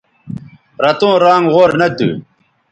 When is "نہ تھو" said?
1.79-2.09